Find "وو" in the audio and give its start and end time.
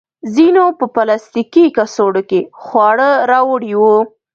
3.81-3.97